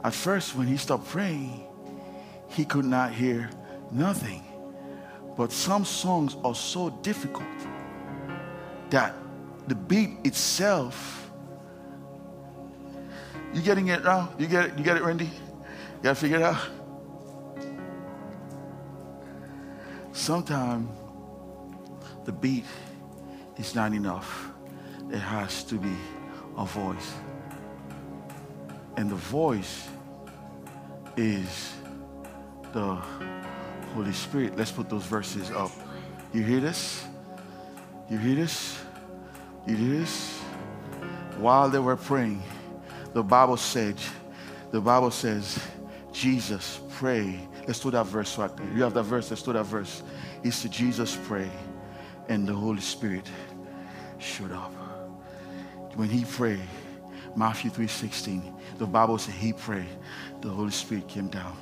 [0.04, 1.66] At first, when he stopped praying,
[2.50, 3.50] he could not hear
[3.92, 4.44] nothing.
[5.36, 7.48] But some songs are so difficult
[8.92, 9.16] that
[9.68, 11.32] the beat itself,
[13.54, 14.30] you getting it now?
[14.38, 14.78] You get it?
[14.78, 15.26] You get it, Randy?
[15.26, 15.32] You
[16.04, 16.75] gotta figure it out.
[20.26, 20.90] Sometimes
[22.24, 22.66] the beat
[23.58, 24.50] is not enough.
[25.12, 25.94] It has to be
[26.58, 27.14] a voice.
[28.98, 29.88] And the voice
[31.16, 31.76] is
[32.74, 32.96] the
[33.94, 34.58] Holy Spirit.
[34.58, 35.70] Let's put those verses up.
[36.34, 37.06] You hear this?
[38.10, 38.80] You hear this?
[39.68, 40.40] You hear this?
[41.38, 42.42] While they were praying,
[43.14, 43.96] the Bible said,
[44.72, 45.64] the Bible says,
[46.12, 47.48] Jesus pray.
[47.68, 48.68] Let's do that verse right there.
[48.76, 50.04] You have that verse, let's do that verse.
[50.44, 51.50] He said, Jesus pray,
[52.30, 53.28] and the Holy Spirit
[54.20, 54.72] showed up.
[55.96, 56.62] When he prayed,
[57.36, 59.88] Matthew 3:16, the Bible said he prayed,
[60.42, 61.58] the Holy Spirit came down.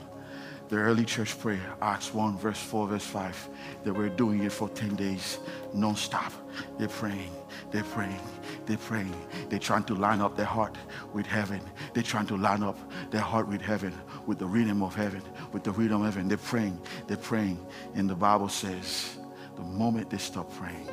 [0.70, 3.50] The early church prayer, Acts 1, verse 4, verse 5,
[3.84, 5.38] they were doing it for 10 days,
[5.74, 6.32] non-stop.
[6.80, 7.32] They're praying,
[7.72, 8.22] they're praying,
[8.66, 9.13] they're praying.
[9.50, 10.76] They're trying to line up their heart
[11.13, 11.62] with heaven.
[11.94, 12.78] They're trying to line up
[13.12, 13.94] their heart with heaven,
[14.26, 16.28] with the rhythm of heaven, with the rhythm of heaven.
[16.28, 17.60] They're praying, they're praying.
[17.96, 19.18] And the Bible says,
[19.56, 20.90] the moment they stop praying,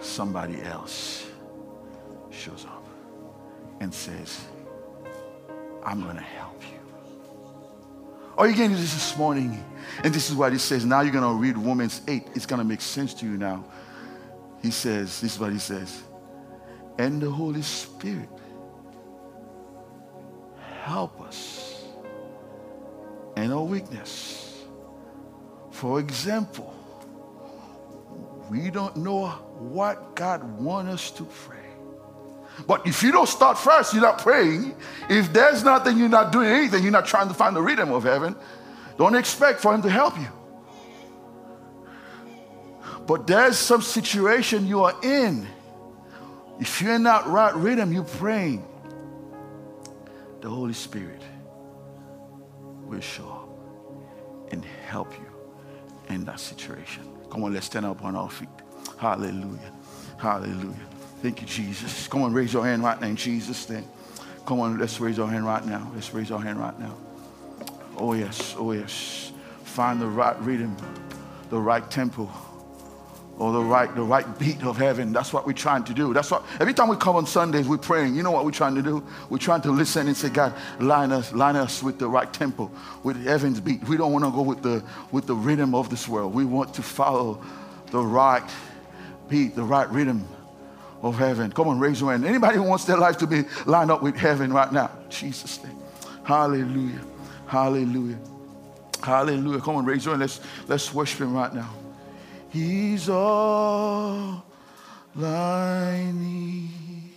[0.00, 1.26] somebody else
[2.30, 2.86] shows up
[3.80, 4.40] and says,
[5.84, 6.78] I'm going to help you.
[8.36, 9.64] Are you getting this this morning?
[10.02, 10.84] And this is what he says.
[10.84, 12.28] Now you're going to read Romans 8.
[12.34, 13.64] It's going to make sense to you now.
[14.60, 16.02] He says, this is what he says.
[16.98, 18.28] And the Holy Spirit
[20.82, 21.73] help us
[23.36, 24.62] in our weakness.
[25.70, 26.72] For example,
[28.50, 29.26] we don't know
[29.58, 31.58] what God wants us to pray.
[32.66, 34.76] But if you don't start first, you're not praying.
[35.10, 38.04] If there's nothing, you're not doing anything, you're not trying to find the rhythm of
[38.04, 38.36] heaven,
[38.96, 40.28] don't expect for Him to help you.
[43.06, 45.46] But there's some situation you are in.
[46.60, 48.64] If you're not right rhythm, you're praying.
[50.40, 51.22] The Holy Spirit
[52.94, 55.26] will show up and help you
[56.14, 57.02] in that situation.
[57.30, 58.48] Come on, let's stand up on our feet.
[58.98, 59.72] Hallelujah.
[60.18, 60.86] Hallelujah.
[61.20, 62.06] Thank you, Jesus.
[62.06, 63.84] Come on, raise your hand right now in Jesus' name.
[64.46, 65.90] Come on, let's raise our hand right now.
[65.94, 66.94] Let's raise our hand right now.
[67.96, 68.54] Oh, yes.
[68.56, 69.32] Oh, yes.
[69.64, 70.76] Find the right rhythm,
[71.50, 72.30] the right tempo,
[73.38, 75.12] or the right, the right beat of heaven.
[75.12, 76.14] That's what we're trying to do.
[76.14, 78.14] That's what every time we come on Sundays, we're praying.
[78.14, 79.04] You know what we're trying to do?
[79.28, 82.70] We're trying to listen and say, God, line us, line us with the right tempo,
[83.02, 83.82] with heaven's beat.
[83.88, 86.32] We don't want to go with the with the rhythm of this world.
[86.32, 87.42] We want to follow
[87.90, 88.48] the right
[89.28, 90.26] beat, the right rhythm
[91.02, 91.50] of heaven.
[91.50, 92.24] Come on, raise your hand.
[92.24, 94.90] Anybody who wants their life to be lined up with heaven right now?
[95.08, 95.76] Jesus' name.
[96.24, 97.00] Hallelujah.
[97.46, 98.18] Hallelujah.
[99.02, 99.60] Hallelujah.
[99.60, 100.22] Come on, raise your hand.
[100.22, 101.68] Let's let's worship him right now.
[102.54, 104.44] He's all
[105.18, 107.10] I need.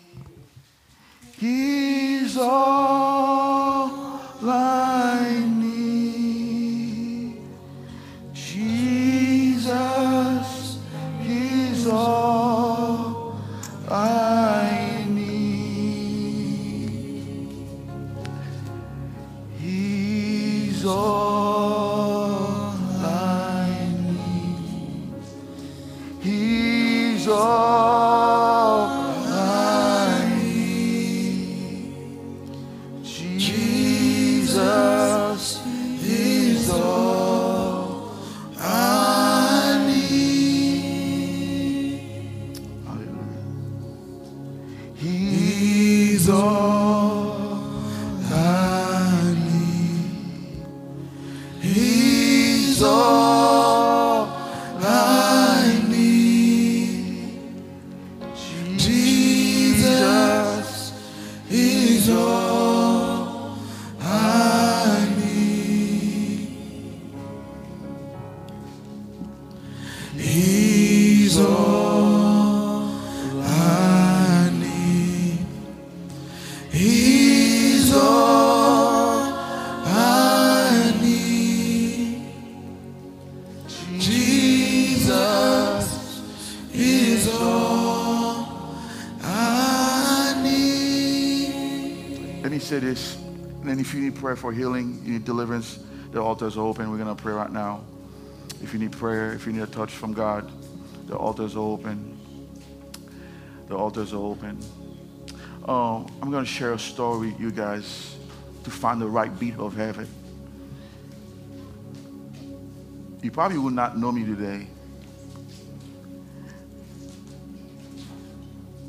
[1.37, 3.91] He's all
[4.41, 6.57] I need.
[8.33, 9.59] Jesus,
[11.21, 13.39] He's all
[13.87, 16.07] I need.
[19.59, 21.16] He's all
[51.61, 53.16] He's all
[94.37, 95.79] for healing, you need deliverance,
[96.11, 96.89] the altars are open.
[96.89, 97.83] We're going to pray right now.
[98.61, 100.51] If you need prayer, if you need a touch from God,
[101.07, 102.17] the altars are open.
[103.67, 104.57] The altars are open.
[105.67, 108.15] Um, I'm going to share a story you guys
[108.63, 110.07] to find the right beat of heaven.
[113.21, 114.67] You probably would not know me today.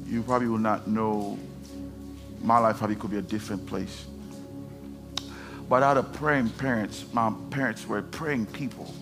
[0.06, 1.38] You probably will not know
[2.40, 4.06] my life probably could be a different place.
[5.68, 8.94] But out of praying parents, my parents were praying people.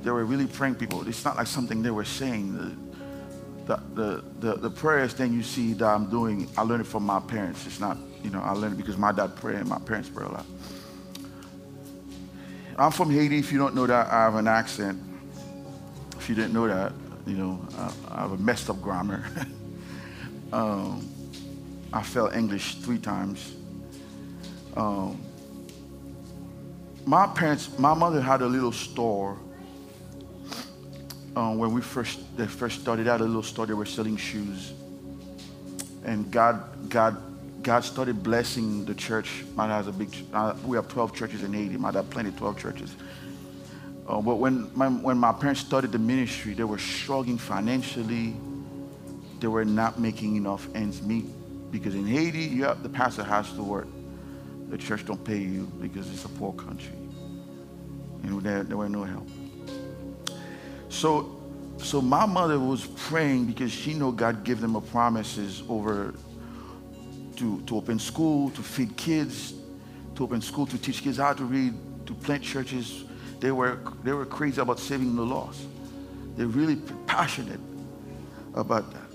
[0.00, 1.06] They were really praying people.
[1.06, 2.54] It's not like something they were saying.
[3.66, 7.04] The, the, the, the prayers then you see that I'm doing, I learned it from
[7.04, 7.66] my parents.
[7.66, 10.24] It's not, you know, I learned it because my dad prayed and my parents pray
[10.24, 10.46] a lot.
[12.78, 13.38] I'm from Haiti.
[13.38, 15.02] If you don't know that, I have an accent.
[16.18, 16.92] If you didn't know that,
[17.26, 19.24] you know, I, I have a messed up grammar.
[20.52, 21.08] um,
[21.92, 23.54] I failed English three times.
[24.76, 25.20] Um,
[27.06, 29.38] my parents, my mother had a little store.
[31.34, 34.72] Um, when we first, they first started out, a little store, they were selling shoes.
[36.04, 37.16] And God, God,
[37.62, 39.44] God started blessing the church.
[39.54, 41.76] My dad has a big, uh, we have 12 churches in Haiti.
[41.76, 42.96] My dad planted 12 churches.
[44.08, 48.36] Uh, but when my, when my parents started the ministry, they were struggling financially.
[49.40, 51.26] They were not making enough ends meet.
[51.70, 53.88] Because in Haiti, have, the pastor has to work.
[54.68, 56.96] The church don't pay you because it's a poor country.
[58.22, 59.28] And there, there were no help.
[60.88, 61.40] So,
[61.78, 66.14] so my mother was praying because she know God gave them a promises over
[67.36, 69.54] to, to open school, to feed kids,
[70.16, 71.74] to open school, to teach kids how to read,
[72.06, 73.04] to plant churches.
[73.40, 75.60] They were, they were crazy about saving the lost.
[76.36, 77.60] They're really passionate
[78.54, 79.05] about that.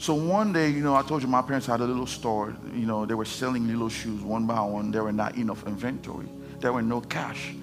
[0.00, 2.56] So one day, you know, I told you my parents had a little store.
[2.72, 4.90] You know, they were selling little shoes one by one.
[4.90, 6.26] There were not enough inventory.
[6.58, 7.54] There were no cash.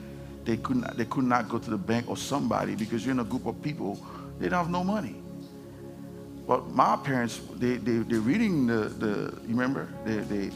[0.46, 3.22] They could not, they could not go to the bank or somebody because you're in
[3.22, 4.00] a group of people.
[4.38, 5.16] They don't have no money.
[6.46, 9.90] But my parents, they, they, they're reading the, the you remember?
[10.06, 10.52] They, they,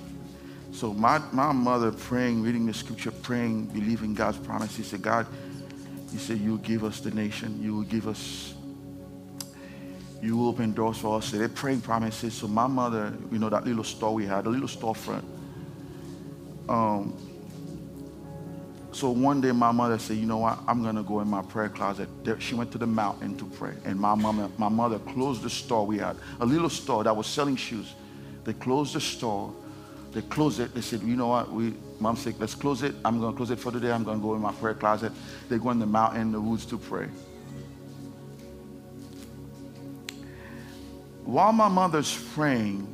[0.71, 4.75] so my, my mother praying, reading the scripture, praying, believing God's promise.
[4.75, 5.25] He said, God,
[6.11, 7.59] he said, you give us the nation.
[7.59, 8.53] You will give us
[10.22, 11.32] you open doors for us.
[11.32, 12.34] They're praying promises.
[12.34, 15.24] So my mother, you know, that little store we had, a little storefront.
[16.69, 17.17] Um,
[18.91, 21.41] so one day my mother said, you know what, I'm going to go in my
[21.41, 22.09] prayer closet.
[22.24, 23.74] There, she went to the mountain to pray.
[23.86, 27.26] And my, mama, my mother closed the store we had, a little store that was
[27.26, 27.93] selling shoes.
[28.43, 29.53] They closed the store.
[30.11, 30.76] They closed it.
[30.76, 32.93] They said, you know what, we, mom said, let's close it.
[33.05, 33.91] I'm going to close it for today.
[33.91, 35.13] I'm going to go in my prayer closet.
[35.47, 37.07] They go in the mountain, the woods to pray.
[41.26, 42.88] While my mother's praying,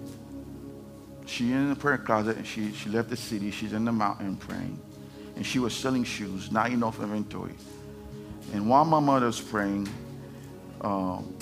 [1.25, 3.51] she in the prayer closet and she, she left the city.
[3.51, 4.80] She's in the mountain praying.
[5.36, 7.55] And she was selling shoes, not enough inventory.
[8.53, 9.88] And while my mother's praying,
[10.82, 11.36] um,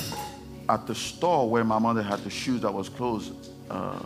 [0.68, 3.34] at the store where my mother had the shoes that was closed,
[3.70, 4.00] uh,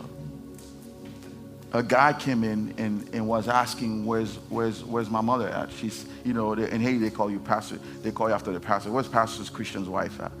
[1.72, 5.70] a guy came in and, and was asking, where's, where's, where's my mother at?
[5.72, 7.78] She's, you know, in Haiti they call you pastor.
[8.02, 8.90] They call you after the pastor.
[8.90, 10.32] Where's pastor's Christian's wife at?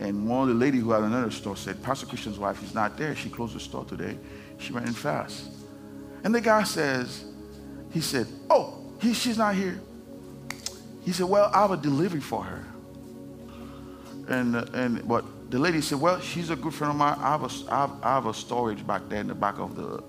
[0.00, 2.96] And one of the lady who had another store said, Pastor Christian's wife is not
[2.96, 3.14] there.
[3.14, 4.16] She closed the store today.
[4.58, 5.48] She in fast.
[6.24, 7.24] And the guy says,
[7.92, 9.80] he said, oh, he, she's not here.
[11.04, 12.64] He said, well, I have a delivery for her.
[14.28, 17.18] And, uh, and but the lady said, well, she's a good friend of mine.
[17.18, 19.76] I have a, I have, I have a storage back there in the back of,
[19.76, 20.02] the,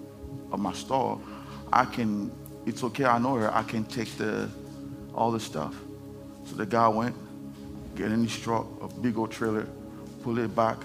[0.52, 1.22] of my store.
[1.72, 2.32] I can,
[2.66, 3.54] it's okay, I know her.
[3.54, 4.50] I can take the,
[5.14, 5.76] all the stuff.
[6.46, 7.16] So the guy went,
[7.96, 9.68] get his truck, a big old trailer,
[10.24, 10.78] pull it back,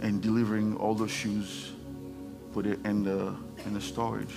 [0.00, 1.72] and delivering all those shoes,
[2.52, 3.34] put it in the
[3.64, 4.34] in the storage.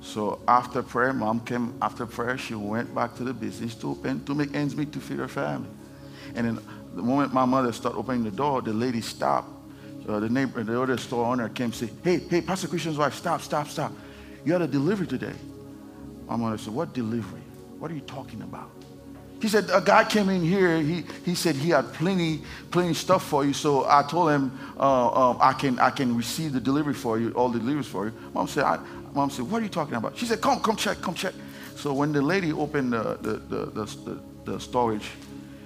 [0.00, 4.24] So after prayer, mom came after prayer, she went back to the business to open
[4.24, 5.68] to make ends meet to feed her family.
[6.34, 6.58] And then
[6.94, 9.50] the moment my mother started opening the door, the lady stopped.
[10.08, 13.14] Uh, the neighbor, the other store owner came and said, Hey, hey, Pastor Christian's wife,
[13.14, 13.92] stop, stop, stop.
[14.44, 15.34] You had a delivery today.
[16.28, 17.42] My mother said, What delivery?
[17.80, 18.75] What are you talking about?
[19.40, 20.80] He said, a guy came in here.
[20.80, 23.52] He, he said he had plenty, plenty stuff for you.
[23.52, 27.32] So I told him, uh, um, I, can, I can receive the delivery for you,
[27.32, 28.14] all the deliveries for you.
[28.32, 28.78] Mom said, I,
[29.12, 30.16] Mom said, what are you talking about?
[30.16, 31.34] She said, come, come check, come check.
[31.76, 35.10] So when the lady opened the, the, the, the, the storage,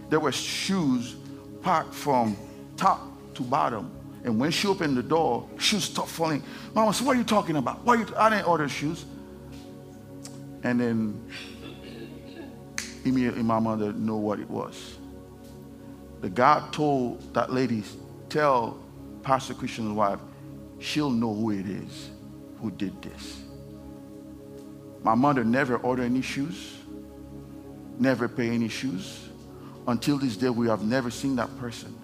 [0.09, 1.15] there were shoes
[1.63, 2.37] packed from
[2.77, 3.01] top
[3.35, 3.91] to bottom.
[4.25, 6.43] And when she opened the door, shoes stopped falling.
[6.75, 7.85] Mama said, what are you talking about?
[7.85, 9.05] Why you I didn't order shoes.
[10.63, 11.25] And then
[13.05, 14.97] immediately my mother knew what it was.
[16.21, 17.83] The God told that lady,
[18.29, 18.79] tell
[19.23, 20.19] Pastor Christian's wife,
[20.79, 22.11] she'll know who it is.
[22.61, 23.43] who did this.
[25.03, 26.77] My mother never ordered any shoes,
[27.99, 29.29] never pay any shoes.
[29.89, 31.95] Until this day, we have never seen that person.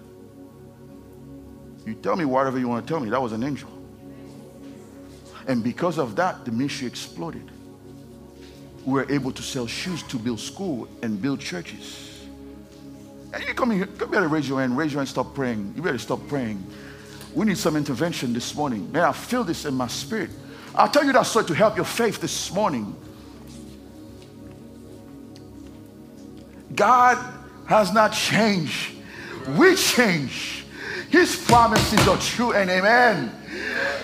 [1.85, 3.09] You tell me whatever you want to tell me.
[3.09, 3.69] That was an angel.
[5.47, 7.49] And because of that, the ministry exploded.
[8.87, 12.25] We were able to sell shoes to build school and build churches.
[13.33, 15.73] And you come here, you better raise your hand, raise your hand, stop praying.
[15.75, 16.65] You better stop praying.
[17.35, 18.89] We need some intervention this morning.
[18.93, 20.29] May I feel this in my spirit.
[20.73, 22.95] I'll tell you that story to help your faith this morning.
[26.73, 27.17] God
[27.65, 28.93] has not changed.
[29.57, 30.63] We change.
[31.09, 33.36] His promises are true and amen.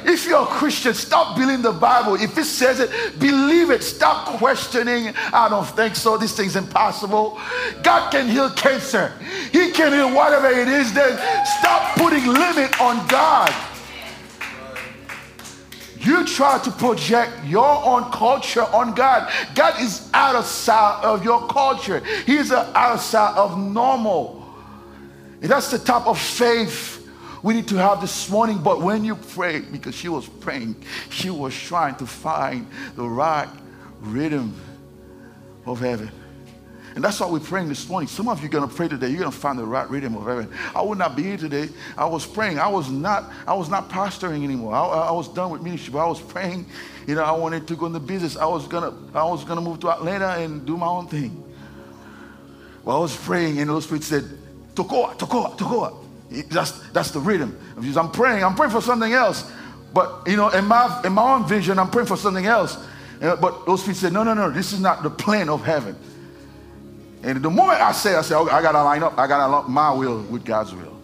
[0.06, 2.16] If you're a Christian, stop believing the Bible.
[2.16, 2.90] If it says it,
[3.20, 3.84] believe it.
[3.84, 5.14] Stop questioning.
[5.34, 6.18] I don't think so.
[6.18, 7.40] This thing's impossible.
[7.82, 9.14] God can heal cancer.
[9.52, 10.94] He can heal whatever it is.
[10.94, 11.18] Then
[11.60, 13.54] stop putting limit on God.
[16.00, 19.32] You try to project your own culture on God.
[19.56, 22.02] God is outside of your culture.
[22.26, 24.46] He's outside of normal.
[25.40, 26.93] That's the type of faith
[27.44, 28.58] we need to have this morning.
[28.58, 30.78] But when you pray, because she was praying,
[31.10, 32.66] she was trying to find
[32.96, 33.50] the right
[34.00, 34.60] rhythm
[35.66, 36.10] of heaven.
[36.96, 38.08] And that's why we're praying this morning.
[38.08, 39.10] Some of you are going to pray today.
[39.10, 40.50] You're going to find the right rhythm of heaven.
[40.76, 41.70] I would not be here today.
[41.98, 42.60] I was praying.
[42.60, 44.76] I was not, I was not pastoring anymore.
[44.76, 46.68] I, I was done with ministry, but I was praying.
[47.08, 48.38] You know, I wanted to go into business.
[48.38, 51.44] I was gonna, I was gonna move to Atlanta and do my own thing.
[52.84, 54.24] Well, I was praying, and the Holy Spirit said,
[54.76, 56.03] Tokoa, Tokoa, Tokoa.
[56.50, 57.58] That's, that's the rhythm.
[57.78, 58.44] I'm praying.
[58.44, 59.50] I'm praying for something else.
[59.94, 62.78] But, you know, in my, in my own vision, I'm praying for something else.
[63.20, 65.96] But those people said, no, no, no, this is not the plan of heaven.
[67.22, 69.18] And the moment I say, I say, okay, I got to line up.
[69.18, 71.00] I got to line my will with God's will.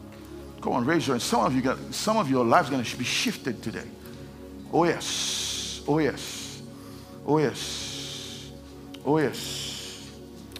[0.61, 1.21] Come on, raise your hand.
[1.21, 3.87] Some of you got, some of your lives going to be shifted today.
[4.73, 5.81] Oh yes.
[5.87, 6.61] Oh yes.
[7.25, 8.51] Oh yes.
[9.05, 10.09] Oh yes.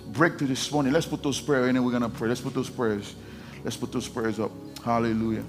[0.08, 0.94] Breakthrough this morning.
[0.94, 2.30] Let's put those prayers in and we're going to pray.
[2.30, 3.16] Let's put those prayers.
[3.64, 4.52] Let's put those prayers up.
[4.84, 5.44] Hallelujah.